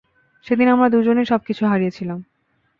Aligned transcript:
সেদিন 0.45 0.67
আমরা 0.67 0.87
দুজনেই 0.89 1.25
সবকিছু 1.25 1.63
হারিয়েছিলাম। 1.65 2.19